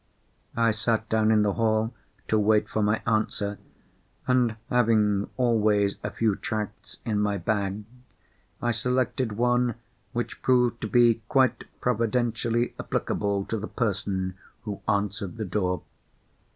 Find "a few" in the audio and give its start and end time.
6.03-6.33